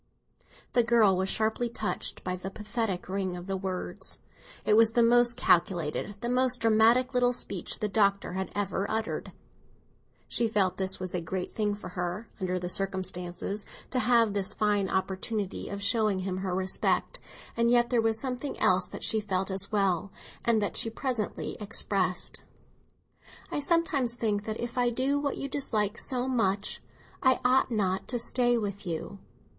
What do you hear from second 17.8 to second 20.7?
there was something else that she felt as well, and